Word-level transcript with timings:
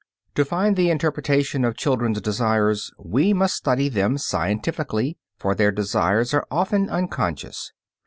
To 0.33 0.43
find 0.43 0.75
the 0.77 0.89
interpretation 0.89 1.63
of 1.63 1.77
children's 1.77 2.19
desires 2.21 2.91
we 2.97 3.35
must 3.35 3.53
study 3.53 3.87
them 3.87 4.17
scientifically, 4.17 5.19
for 5.37 5.53
their 5.53 5.71
desires 5.71 6.33
are 6.33 6.47
often 6.49 6.89
unconscious. 6.89 7.71